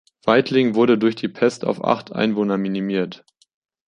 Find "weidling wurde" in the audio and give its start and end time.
0.23-0.97